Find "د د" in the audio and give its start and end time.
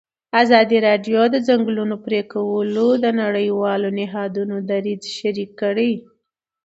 1.29-1.35